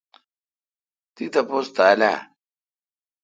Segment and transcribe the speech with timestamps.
[1.15, 2.15] تی تاپوس تھال اؘ۔